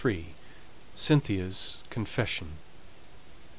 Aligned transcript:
CYNTHIA'S 0.95 1.83
CONFESSION. 1.91 2.53